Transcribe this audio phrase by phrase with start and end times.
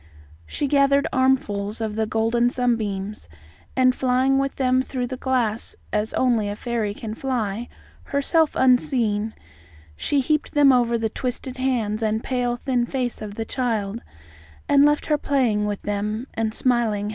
[0.47, 3.29] She gathered armfuls of the golden sunbeams,
[3.75, 7.69] and flying with them through the glass as only a fairy can fly,
[8.05, 9.35] herself unseen,
[9.95, 14.01] she heaped them over the twisted hands and pale thin face of the child,
[14.67, 17.09] and left her playing with them and smiling happily.